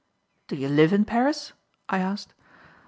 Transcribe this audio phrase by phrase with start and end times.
[0.47, 1.53] "Do you live in Paris?"
[1.87, 2.33] I asked.